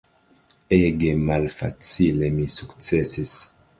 [0.77, 3.35] Ege malfacile mi sukcesis.